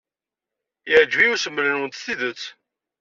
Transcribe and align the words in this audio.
Yeɛjeb-iyi 0.89 1.31
usmel-nwent 1.33 1.99
s 1.99 2.01
tidet. 2.05 2.43